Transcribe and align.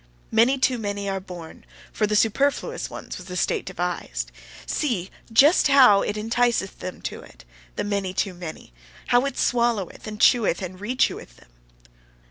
Many 0.31 0.57
too 0.57 0.79
many 0.79 1.07
are 1.07 1.19
born: 1.19 1.63
for 1.93 2.07
the 2.07 2.15
superfluous 2.15 2.89
ones 2.89 3.19
was 3.19 3.27
the 3.27 3.37
state 3.37 3.67
devised! 3.67 4.31
See 4.65 5.11
just 5.31 5.67
how 5.67 6.01
it 6.01 6.17
enticeth 6.17 6.79
them 6.79 7.03
to 7.03 7.21
it, 7.21 7.45
the 7.75 7.83
many 7.83 8.11
too 8.11 8.33
many! 8.33 8.73
How 9.09 9.25
it 9.25 9.35
swalloweth 9.37 10.07
and 10.07 10.19
cheweth 10.19 10.63
and 10.63 10.79
recheweth 10.81 11.35
them! 11.37 11.49